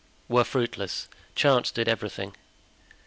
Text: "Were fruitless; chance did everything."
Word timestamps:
"Were 0.27 0.43
fruitless; 0.43 1.07
chance 1.35 1.69
did 1.69 1.87
everything." 1.87 2.35